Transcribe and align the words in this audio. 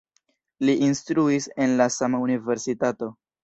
Li 0.67 0.75
instruis 0.87 1.49
en 1.67 1.77
la 1.85 1.89
sama 1.99 2.25
universitato. 2.27 3.15